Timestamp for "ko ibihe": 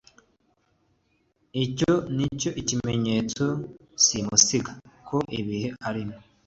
5.07-5.69